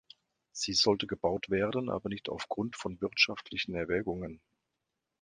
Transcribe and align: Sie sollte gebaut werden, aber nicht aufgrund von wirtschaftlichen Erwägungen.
Sie 0.51 0.73
sollte 0.73 1.05
gebaut 1.05 1.51
werden, 1.51 1.87
aber 1.91 2.09
nicht 2.09 2.27
aufgrund 2.27 2.75
von 2.75 2.99
wirtschaftlichen 3.01 3.75
Erwägungen. 3.75 4.41